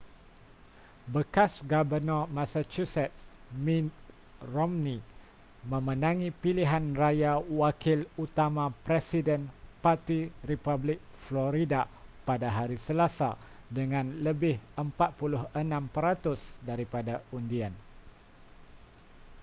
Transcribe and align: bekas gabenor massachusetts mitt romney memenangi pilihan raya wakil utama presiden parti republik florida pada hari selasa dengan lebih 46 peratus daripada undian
bekas 1.13 1.53
gabenor 1.71 2.23
massachusetts 2.37 3.21
mitt 3.65 3.93
romney 4.53 4.97
memenangi 5.71 6.29
pilihan 6.41 6.85
raya 7.01 7.33
wakil 7.59 7.99
utama 8.25 8.65
presiden 8.85 9.41
parti 9.83 10.19
republik 10.51 10.97
florida 11.29 11.81
pada 12.27 12.47
hari 12.57 12.77
selasa 12.87 13.29
dengan 13.77 14.05
lebih 14.25 14.55
46 14.73 15.93
peratus 15.95 16.41
daripada 16.69 17.13
undian 17.37 17.73